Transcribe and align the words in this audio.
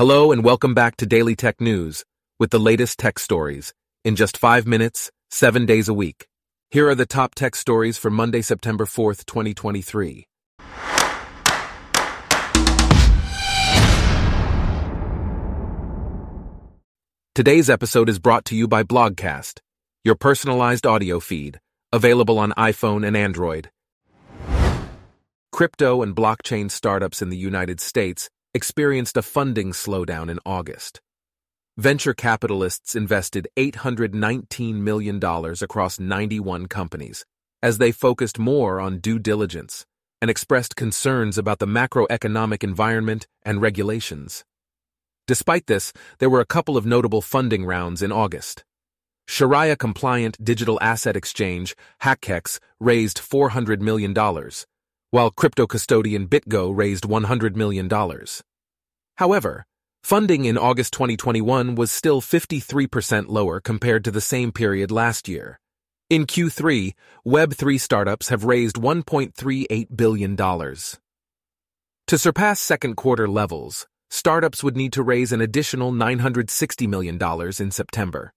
Hello 0.00 0.32
and 0.32 0.42
welcome 0.42 0.72
back 0.72 0.96
to 0.96 1.04
Daily 1.04 1.36
Tech 1.36 1.60
News 1.60 2.06
with 2.38 2.48
the 2.48 2.58
latest 2.58 2.98
tech 2.98 3.18
stories 3.18 3.74
in 4.02 4.16
just 4.16 4.38
five 4.38 4.66
minutes, 4.66 5.10
seven 5.30 5.66
days 5.66 5.90
a 5.90 5.92
week. 5.92 6.26
Here 6.70 6.88
are 6.88 6.94
the 6.94 7.04
top 7.04 7.34
tech 7.34 7.54
stories 7.54 7.98
for 7.98 8.08
Monday, 8.08 8.40
September 8.40 8.86
4th, 8.86 9.26
2023. 9.26 10.26
Today's 17.34 17.68
episode 17.68 18.08
is 18.08 18.18
brought 18.18 18.46
to 18.46 18.56
you 18.56 18.66
by 18.66 18.82
Blogcast, 18.82 19.60
your 20.02 20.14
personalized 20.14 20.86
audio 20.86 21.20
feed, 21.20 21.60
available 21.92 22.38
on 22.38 22.52
iPhone 22.52 23.06
and 23.06 23.18
Android. 23.18 23.68
Crypto 25.52 26.00
and 26.00 26.16
blockchain 26.16 26.70
startups 26.70 27.20
in 27.20 27.28
the 27.28 27.36
United 27.36 27.82
States 27.82 28.30
experienced 28.52 29.16
a 29.16 29.22
funding 29.22 29.72
slowdown 29.72 30.30
in 30.30 30.40
August. 30.44 31.00
Venture 31.76 32.14
capitalists 32.14 32.96
invested 32.96 33.46
$819 33.56 34.74
million 34.74 35.20
across 35.22 36.00
91 36.00 36.66
companies 36.66 37.24
as 37.62 37.78
they 37.78 37.92
focused 37.92 38.38
more 38.38 38.80
on 38.80 38.98
due 38.98 39.18
diligence 39.18 39.86
and 40.20 40.30
expressed 40.30 40.76
concerns 40.76 41.38
about 41.38 41.60
the 41.60 41.66
macroeconomic 41.66 42.64
environment 42.64 43.26
and 43.42 43.62
regulations. 43.62 44.44
Despite 45.26 45.66
this, 45.66 45.92
there 46.18 46.28
were 46.28 46.40
a 46.40 46.46
couple 46.46 46.76
of 46.76 46.84
notable 46.84 47.22
funding 47.22 47.64
rounds 47.64 48.02
in 48.02 48.10
August. 48.10 48.64
Sharia 49.28 49.76
compliant 49.76 50.44
digital 50.44 50.76
asset 50.82 51.16
exchange, 51.16 51.76
HackEx, 52.02 52.58
raised 52.80 53.18
$400 53.18 53.80
million, 53.80 54.12
while 55.10 55.30
crypto 55.30 55.66
custodian 55.66 56.28
BitGo 56.28 56.70
raised 56.74 57.04
$100 57.04 57.56
million. 57.56 57.88
However, 59.16 59.66
funding 60.04 60.44
in 60.44 60.56
August 60.56 60.92
2021 60.92 61.74
was 61.74 61.90
still 61.90 62.20
53% 62.20 63.28
lower 63.28 63.60
compared 63.60 64.04
to 64.04 64.10
the 64.10 64.20
same 64.20 64.52
period 64.52 64.90
last 64.90 65.28
year. 65.28 65.58
In 66.08 66.26
Q3, 66.26 66.94
Web3 67.26 67.80
startups 67.80 68.28
have 68.28 68.44
raised 68.44 68.76
$1.38 68.76 69.96
billion. 69.96 70.36
To 70.36 72.18
surpass 72.18 72.60
second 72.60 72.96
quarter 72.96 73.28
levels, 73.28 73.86
startups 74.10 74.64
would 74.64 74.76
need 74.76 74.92
to 74.92 75.02
raise 75.02 75.32
an 75.32 75.40
additional 75.40 75.92
$960 75.92 76.88
million 76.88 77.18
in 77.60 77.70
September. 77.70 78.32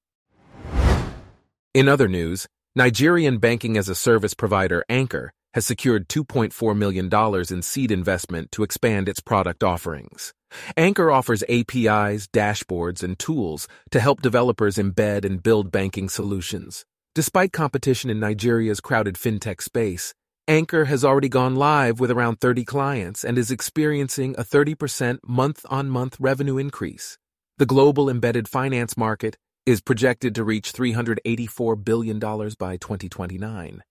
In 1.73 1.87
other 1.87 2.07
news, 2.07 2.47
Nigerian 2.75 3.37
banking 3.37 3.77
as 3.77 3.89
a 3.89 3.95
service 3.95 4.33
provider 4.33 4.83
Anchor 4.89 5.33
has 5.53 5.65
secured 5.65 6.07
$2.4 6.09 6.77
million 6.77 7.09
in 7.53 7.61
seed 7.61 7.91
investment 7.91 8.51
to 8.51 8.63
expand 8.63 9.07
its 9.07 9.19
product 9.19 9.63
offerings. 9.63 10.33
Anchor 10.77 11.11
offers 11.11 11.43
APIs, 11.43 12.27
dashboards, 12.27 13.03
and 13.03 13.17
tools 13.17 13.67
to 13.91 13.99
help 13.99 14.21
developers 14.21 14.77
embed 14.77 15.25
and 15.25 15.41
build 15.41 15.71
banking 15.71 16.09
solutions. 16.09 16.85
Despite 17.15 17.51
competition 17.51 18.09
in 18.09 18.19
Nigeria's 18.19 18.79
crowded 18.79 19.15
fintech 19.15 19.61
space, 19.61 20.13
Anchor 20.47 20.85
has 20.85 21.05
already 21.05 21.29
gone 21.29 21.55
live 21.55 21.99
with 21.99 22.11
around 22.11 22.41
30 22.41 22.65
clients 22.65 23.23
and 23.23 23.37
is 23.37 23.49
experiencing 23.49 24.35
a 24.37 24.43
30% 24.43 25.19
month 25.25 25.65
on 25.69 25.89
month 25.89 26.17
revenue 26.19 26.57
increase. 26.57 27.17
The 27.59 27.65
global 27.65 28.09
embedded 28.09 28.49
finance 28.49 28.97
market 28.97 29.37
is 29.65 29.79
projected 29.79 30.35
to 30.35 30.43
reach 30.43 30.73
$384 30.73 31.85
billion 31.85 32.19
by 32.19 32.75
2029. 32.77 33.83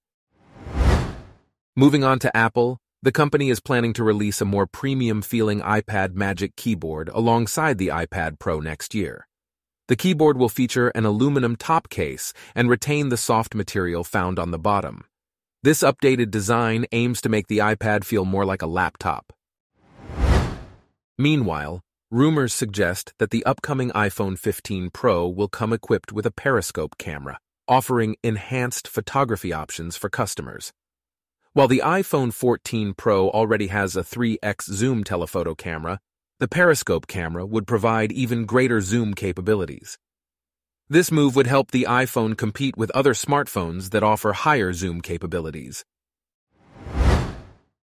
Moving 1.74 2.04
on 2.04 2.18
to 2.18 2.36
Apple, 2.36 2.76
the 3.00 3.12
company 3.12 3.48
is 3.48 3.58
planning 3.58 3.94
to 3.94 4.04
release 4.04 4.42
a 4.42 4.44
more 4.44 4.66
premium 4.66 5.22
feeling 5.22 5.62
iPad 5.62 6.12
Magic 6.12 6.54
keyboard 6.54 7.08
alongside 7.14 7.78
the 7.78 7.88
iPad 7.88 8.38
Pro 8.38 8.60
next 8.60 8.94
year. 8.94 9.26
The 9.88 9.96
keyboard 9.96 10.36
will 10.36 10.50
feature 10.50 10.88
an 10.88 11.06
aluminum 11.06 11.56
top 11.56 11.88
case 11.88 12.34
and 12.54 12.68
retain 12.68 13.08
the 13.08 13.16
soft 13.16 13.54
material 13.54 14.04
found 14.04 14.38
on 14.38 14.50
the 14.50 14.58
bottom. 14.58 15.06
This 15.62 15.82
updated 15.82 16.30
design 16.30 16.84
aims 16.92 17.22
to 17.22 17.30
make 17.30 17.46
the 17.46 17.58
iPad 17.58 18.04
feel 18.04 18.26
more 18.26 18.44
like 18.44 18.60
a 18.60 18.66
laptop. 18.66 19.32
Meanwhile, 21.16 21.80
rumors 22.10 22.52
suggest 22.52 23.14
that 23.18 23.30
the 23.30 23.46
upcoming 23.46 23.90
iPhone 23.92 24.38
15 24.38 24.90
Pro 24.90 25.26
will 25.26 25.48
come 25.48 25.72
equipped 25.72 26.12
with 26.12 26.26
a 26.26 26.30
periscope 26.30 26.98
camera, 26.98 27.38
offering 27.66 28.16
enhanced 28.22 28.86
photography 28.86 29.54
options 29.54 29.96
for 29.96 30.10
customers. 30.10 30.70
While 31.54 31.68
the 31.68 31.82
iPhone 31.84 32.32
14 32.32 32.94
Pro 32.94 33.28
already 33.28 33.66
has 33.66 33.94
a 33.94 34.02
3x 34.02 34.62
zoom 34.70 35.04
telephoto 35.04 35.54
camera, 35.54 36.00
the 36.40 36.48
periscope 36.48 37.06
camera 37.06 37.44
would 37.44 37.66
provide 37.66 38.10
even 38.10 38.46
greater 38.46 38.80
zoom 38.80 39.12
capabilities. 39.12 39.98
This 40.88 41.12
move 41.12 41.36
would 41.36 41.46
help 41.46 41.70
the 41.70 41.86
iPhone 41.86 42.38
compete 42.38 42.78
with 42.78 42.90
other 42.92 43.12
smartphones 43.12 43.90
that 43.90 44.02
offer 44.02 44.32
higher 44.32 44.72
zoom 44.72 45.02
capabilities. 45.02 45.84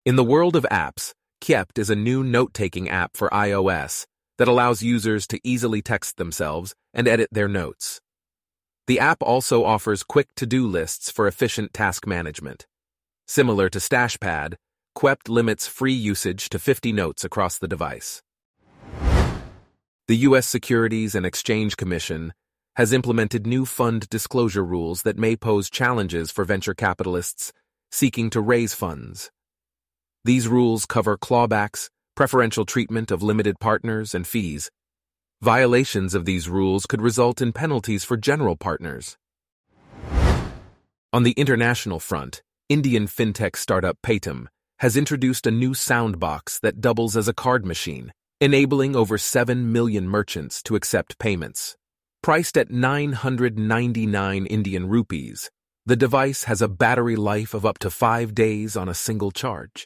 In 0.06 0.16
the 0.16 0.24
world 0.24 0.56
of 0.56 0.66
apps, 0.72 1.14
Qept 1.40 1.78
is 1.78 1.92
a 1.92 1.96
new 1.96 2.24
note-taking 2.24 2.90
app 2.90 3.16
for 3.16 3.30
iOS 3.30 4.08
that 4.40 4.48
allows 4.48 4.82
users 4.82 5.28
to 5.28 5.40
easily 5.44 5.84
text 5.84 6.18
themselves 6.18 6.74
and 6.96 7.08
edit 7.08 7.30
their 7.32 7.48
notes. 7.48 8.02
The 8.88 9.00
app 9.00 9.22
also 9.22 9.64
offers 9.64 10.02
quick 10.02 10.30
to-do 10.36 10.66
lists 10.66 11.12
for 11.12 11.28
efficient 11.28 11.76
task 11.76 12.08
management. 12.08 12.66
Similar 13.32 13.70
to 13.70 13.80
StashPad, 13.80 14.56
Qept 14.94 15.30
limits 15.30 15.66
free 15.66 15.94
usage 15.94 16.50
to 16.50 16.60
50 16.60 16.92
notes 16.92 17.24
across 17.24 17.58
the 17.58 17.68
device. 17.70 18.22
The 20.10 20.18
U.S. 20.28 20.46
Securities 20.46 21.16
and 21.16 21.26
Exchange 21.26 21.78
Commission 21.78 22.34
has 22.76 22.92
implemented 22.92 23.48
new 23.48 23.66
fund 23.66 24.10
disclosure 24.10 24.66
rules 24.66 25.04
that 25.04 25.18
may 25.18 25.38
pose 25.38 25.70
challenges 25.70 26.30
for 26.30 26.44
venture 26.44 26.74
capitalists 26.74 27.54
seeking 27.90 28.30
to 28.32 28.42
raise 28.42 28.74
funds. 28.74 29.32
These 30.26 30.50
rules 30.50 30.86
cover 30.86 31.18
clawbacks, 31.18 31.90
preferential 32.18 32.66
treatment 32.66 33.12
of 33.12 33.24
limited 33.24 33.62
partners, 33.62 34.14
and 34.14 34.28
fees. 34.28 34.70
Violations 35.42 36.14
of 36.14 36.26
these 36.26 36.50
rules 36.50 36.86
could 36.86 37.02
result 37.02 37.42
in 37.42 37.54
penalties 37.54 38.04
for 38.04 38.18
general 38.18 38.58
partners. 38.58 39.16
On 41.14 41.24
the 41.24 41.32
international 41.38 42.02
front, 42.02 42.42
Indian 42.72 43.06
fintech 43.06 43.58
startup 43.58 43.98
Paytm 44.02 44.48
has 44.80 44.96
introduced 44.96 45.46
a 45.46 45.52
new 45.52 45.72
soundbox 45.72 46.58
that 46.62 46.80
doubles 46.80 47.18
as 47.18 47.28
a 47.28 47.34
card 47.34 47.66
machine, 47.66 48.14
enabling 48.40 48.96
over 48.96 49.18
7 49.18 49.74
million 49.74 50.08
merchants 50.08 50.64
to 50.64 50.78
accept 50.78 51.20
payments. 51.20 51.76
Priced 52.24 52.56
at 52.58 52.72
999 52.72 54.46
Indian 54.46 54.88
rupees, 54.88 55.50
the 55.86 55.98
device 55.98 56.46
has 56.46 56.62
a 56.62 56.70
battery 56.70 57.18
life 57.18 57.54
of 57.54 57.66
up 57.66 57.78
to 57.80 57.90
five 57.90 58.34
days 58.34 58.78
on 58.78 58.88
a 58.88 58.94
single 58.94 59.32
charge. 59.32 59.86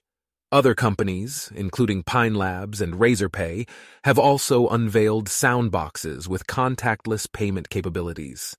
Other 0.52 0.76
companies, 0.76 1.52
including 1.56 2.04
Pine 2.04 2.36
Labs 2.36 2.82
and 2.82 2.94
Razorpay, 2.94 3.68
have 4.04 4.20
also 4.20 4.68
unveiled 4.68 5.28
soundboxes 5.28 6.28
with 6.28 6.46
contactless 6.46 7.26
payment 7.34 7.72
capabilities. 7.72 8.56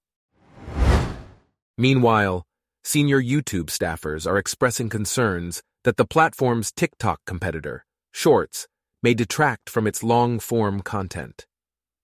Meanwhile, 1.78 2.44
senior 2.86 3.20
YouTube 3.20 3.66
staffers 3.66 4.28
are 4.28 4.38
expressing 4.38 4.88
concerns 4.88 5.60
that 5.82 5.96
the 5.96 6.04
platform's 6.04 6.70
TikTok 6.70 7.20
competitor, 7.26 7.84
Shorts, 8.12 8.68
may 9.02 9.12
detract 9.12 9.68
from 9.68 9.88
its 9.88 10.04
long 10.04 10.38
form 10.38 10.82
content. 10.82 11.46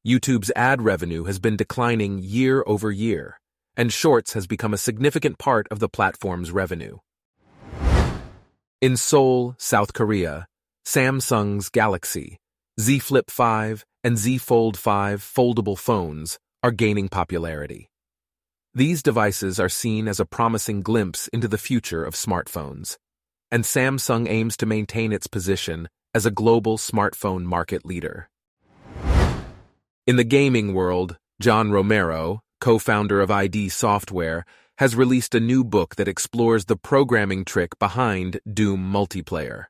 YouTube's 0.04 0.50
ad 0.56 0.82
revenue 0.82 1.22
has 1.22 1.38
been 1.38 1.56
declining 1.56 2.18
year 2.18 2.64
over 2.66 2.90
year, 2.90 3.38
and 3.76 3.92
Shorts 3.92 4.32
has 4.32 4.48
become 4.48 4.74
a 4.74 4.84
significant 4.88 5.38
part 5.38 5.68
of 5.70 5.78
the 5.78 5.88
platform's 5.88 6.50
revenue. 6.50 6.98
In 8.80 8.96
Seoul, 8.96 9.54
South 9.58 9.92
Korea, 9.92 10.46
Samsung's 10.84 11.68
Galaxy, 11.68 12.38
Z 12.80 12.98
Flip 12.98 13.30
5, 13.30 13.84
and 14.02 14.18
Z 14.18 14.38
Fold 14.38 14.76
5 14.76 15.20
foldable 15.22 15.78
phones 15.78 16.40
are 16.64 16.72
gaining 16.72 17.08
popularity. 17.08 17.91
These 18.74 19.02
devices 19.02 19.60
are 19.60 19.68
seen 19.68 20.08
as 20.08 20.18
a 20.18 20.24
promising 20.24 20.80
glimpse 20.80 21.28
into 21.28 21.46
the 21.46 21.58
future 21.58 22.02
of 22.02 22.14
smartphones, 22.14 22.96
and 23.50 23.64
Samsung 23.64 24.26
aims 24.26 24.56
to 24.56 24.64
maintain 24.64 25.12
its 25.12 25.26
position 25.26 25.90
as 26.14 26.24
a 26.24 26.30
global 26.30 26.78
smartphone 26.78 27.42
market 27.42 27.84
leader. 27.84 28.30
In 30.06 30.16
the 30.16 30.24
gaming 30.24 30.72
world, 30.72 31.18
John 31.38 31.70
Romero, 31.70 32.40
co-founder 32.62 33.20
of 33.20 33.30
ID 33.30 33.68
Software, 33.68 34.46
has 34.78 34.96
released 34.96 35.34
a 35.34 35.40
new 35.40 35.64
book 35.64 35.96
that 35.96 36.08
explores 36.08 36.64
the 36.64 36.76
programming 36.76 37.44
trick 37.44 37.78
behind 37.78 38.40
Doom 38.50 38.90
multiplayer. 38.90 39.66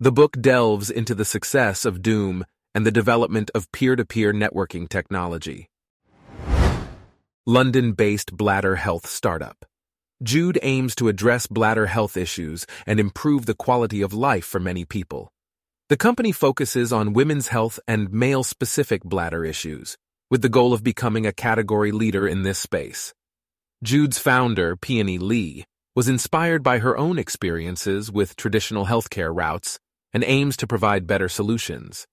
The 0.00 0.12
book 0.12 0.40
delves 0.40 0.88
into 0.90 1.14
the 1.14 1.26
success 1.26 1.84
of 1.84 2.00
Doom 2.00 2.46
and 2.74 2.86
the 2.86 2.90
development 2.90 3.50
of 3.54 3.70
peer-to-peer 3.72 4.32
networking 4.32 4.88
technology. 4.88 5.68
London-based 7.48 8.36
bladder 8.36 8.74
health 8.74 9.06
startup. 9.06 9.64
Jude 10.20 10.58
aims 10.62 10.96
to 10.96 11.06
address 11.06 11.46
bladder 11.46 11.86
health 11.86 12.16
issues 12.16 12.66
and 12.88 12.98
improve 12.98 13.46
the 13.46 13.54
quality 13.54 14.02
of 14.02 14.12
life 14.12 14.44
for 14.44 14.58
many 14.58 14.84
people. 14.84 15.30
The 15.88 15.96
company 15.96 16.32
focuses 16.32 16.92
on 16.92 17.12
women's 17.12 17.46
health 17.46 17.78
and 17.86 18.12
male-specific 18.12 19.04
bladder 19.04 19.44
issues, 19.44 19.96
with 20.28 20.42
the 20.42 20.48
goal 20.48 20.72
of 20.72 20.82
becoming 20.82 21.24
a 21.24 21.32
category 21.32 21.92
leader 21.92 22.26
in 22.26 22.42
this 22.42 22.58
space. 22.58 23.14
Jude's 23.80 24.18
founder, 24.18 24.74
Peony 24.74 25.16
Li, 25.16 25.66
was 25.94 26.08
inspired 26.08 26.64
by 26.64 26.80
her 26.80 26.98
own 26.98 27.16
experiences 27.16 28.10
with 28.10 28.34
traditional 28.34 28.86
healthcare 28.86 29.32
routes 29.32 29.78
and 30.12 30.24
aims 30.24 30.56
to 30.56 30.66
provide 30.66 31.06
better 31.06 31.28
solutions. 31.28 32.08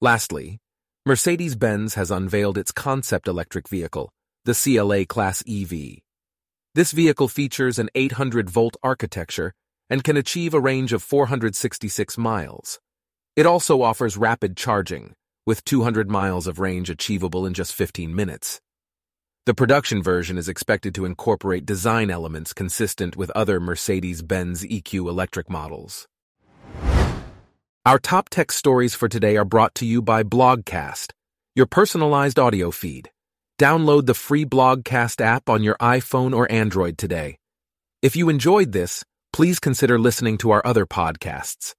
Lastly, 0.00 0.58
Mercedes-Benz 1.08 1.94
has 1.94 2.10
unveiled 2.10 2.58
its 2.58 2.72
concept 2.72 3.28
electric 3.28 3.68
vehicle, 3.68 4.10
the 4.44 4.52
CLA 4.52 5.06
Class 5.06 5.40
EV. 5.48 5.98
This 6.74 6.90
vehicle 6.90 7.28
features 7.28 7.78
an 7.78 7.90
800-volt 7.94 8.76
architecture 8.82 9.54
and 9.88 10.02
can 10.02 10.16
achieve 10.16 10.52
a 10.52 10.58
range 10.58 10.92
of 10.92 11.04
466 11.04 12.18
miles. 12.18 12.80
It 13.36 13.46
also 13.46 13.82
offers 13.82 14.16
rapid 14.16 14.56
charging, 14.56 15.14
with 15.46 15.64
200 15.64 16.10
miles 16.10 16.48
of 16.48 16.58
range 16.58 16.90
achievable 16.90 17.46
in 17.46 17.54
just 17.54 17.72
15 17.72 18.12
minutes. 18.12 18.60
The 19.44 19.54
production 19.54 20.02
version 20.02 20.36
is 20.36 20.48
expected 20.48 20.92
to 20.96 21.04
incorporate 21.04 21.64
design 21.64 22.10
elements 22.10 22.52
consistent 22.52 23.16
with 23.16 23.30
other 23.30 23.60
Mercedes-Benz 23.60 24.64
EQ 24.64 25.08
electric 25.08 25.48
models. 25.48 26.08
Our 27.86 28.00
top 28.00 28.28
tech 28.30 28.50
stories 28.50 28.96
for 28.96 29.08
today 29.08 29.36
are 29.36 29.44
brought 29.44 29.76
to 29.76 29.86
you 29.86 30.02
by 30.02 30.24
Blogcast, 30.24 31.12
your 31.54 31.66
personalized 31.66 32.36
audio 32.36 32.72
feed. 32.72 33.12
Download 33.60 34.06
the 34.06 34.12
free 34.12 34.44
Blogcast 34.44 35.20
app 35.20 35.48
on 35.48 35.62
your 35.62 35.76
iPhone 35.76 36.34
or 36.34 36.50
Android 36.50 36.98
today. 36.98 37.36
If 38.02 38.16
you 38.16 38.28
enjoyed 38.28 38.72
this, 38.72 39.04
please 39.32 39.60
consider 39.60 40.00
listening 40.00 40.36
to 40.38 40.50
our 40.50 40.62
other 40.66 40.84
podcasts 40.84 41.74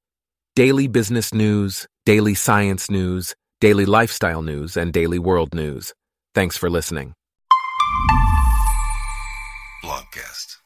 Daily 0.56 0.88
Business 0.88 1.34
News, 1.34 1.88
Daily 2.06 2.36
Science 2.36 2.90
News, 2.90 3.36
Daily 3.60 3.86
Lifestyle 3.86 4.42
News, 4.42 4.78
and 4.78 4.94
Daily 4.94 5.20
World 5.20 5.54
News. 5.54 5.94
Thanks 6.34 6.56
for 6.56 6.70
listening. 6.70 7.16
Blogcast. 9.84 10.57